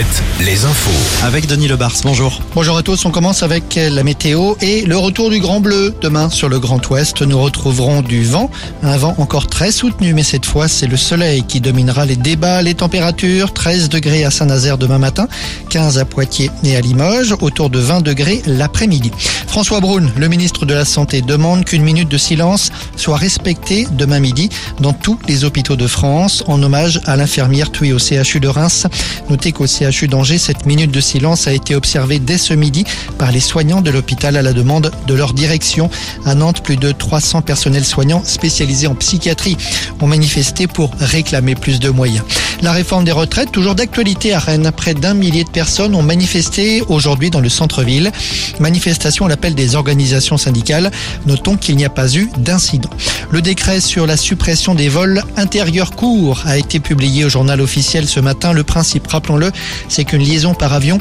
[0.00, 1.26] Alouette, les infos.
[1.26, 2.40] Avec Denis Lebars, bonjour.
[2.54, 5.94] Bonjour à tous, on commence avec la météo et le retour du Grand Bleu.
[6.00, 8.50] Demain, sur le Grand Ouest, nous retrouverons du vent,
[8.82, 12.62] un vent encore très soutenu, mais cette fois, c'est le soleil qui dominera les débats,
[12.62, 13.52] les températures.
[13.52, 15.28] 13 degrés à Saint-Nazaire demain matin,
[15.68, 19.10] 15 à Poitiers et à Limoges, autour de 20 degrés l'après-midi.
[19.46, 24.20] François Braun, le ministre de la Santé, demande qu'une minute de silence soit respectée demain
[24.20, 24.48] midi
[24.80, 28.86] dans tous les hôpitaux de France en hommage à l'infirmière tuée au CHU de Reims.
[29.28, 32.84] Notez qu'au CHU d'Angers, cette minute de silence a été observée dès ce midi
[33.18, 35.90] par les soignants de l'hôpital à la demande de leur direction.
[36.24, 39.56] À Nantes, plus de 300 personnels soignants spécialisés en psychiatrie
[40.00, 42.24] ont manifesté pour réclamer plus de moyens.
[42.62, 44.70] La réforme des retraites, toujours d'actualité à Rennes.
[44.76, 48.12] Près d'un millier de personnes ont manifesté aujourd'hui dans le centre-ville.
[48.58, 50.90] Manifestation à l'appel des organisations syndicales.
[51.24, 52.90] Notons qu'il n'y a pas eu d'incident.
[53.30, 58.06] Le décret sur la suppression des vols intérieurs courts a été publié au journal officiel
[58.06, 58.52] ce matin.
[58.52, 59.52] Le principe, rappelons-le,
[59.88, 60.98] c'est qu'une liaison par avion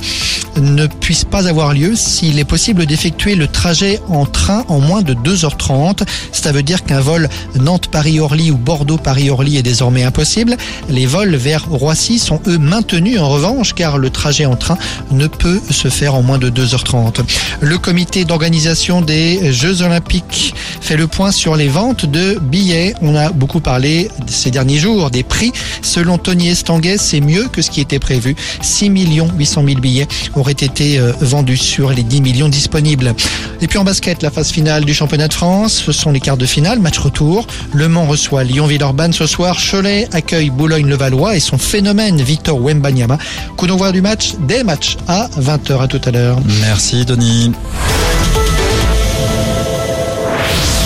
[0.62, 5.02] ne puisse pas avoir lieu s'il est possible d'effectuer le trajet en train en moins
[5.02, 6.08] de 2h30.
[6.32, 7.28] Ça veut dire qu'un vol
[7.60, 10.56] Nantes-Paris-Orly ou Bordeaux-Paris-Orly est désormais impossible.
[10.90, 14.78] Les vols Roissy sont eux maintenus en revanche car le trajet en train
[15.12, 17.22] ne peut se faire en moins de 2h30.
[17.62, 22.94] Le comité d'organisation des Jeux Olympiques fait le point sur les ventes de billets.
[23.02, 25.52] On a beaucoup parlé ces derniers jours des prix.
[25.82, 28.36] Selon Tony Estanguet, c'est mieux que ce qui était prévu.
[28.62, 33.14] 6 800 000 billets auraient été euh, vendus sur les 10 millions disponibles.
[33.62, 36.38] Et puis en basket, la phase finale du championnat de France, ce sont les quarts
[36.38, 37.46] de finale, match retour.
[37.74, 39.58] Le Mans reçoit Lyon-Villeurbanne ce soir.
[39.60, 43.18] Cholet accueille Boulogne-le-Valois et son phénomène Victor Wembanyama.
[43.56, 46.38] Coup d'envoi du match, des matchs à 20h à tout à l'heure.
[46.60, 47.54] Merci Denis.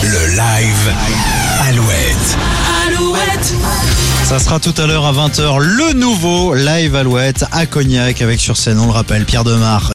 [0.03, 0.93] Le live
[1.67, 2.37] Alouette.
[2.85, 3.53] Alouette,
[4.25, 8.55] Ça sera tout à l'heure à 20h le nouveau live Alouette à Cognac avec sur
[8.55, 9.91] scène, on le rappelle, Pierre Demar.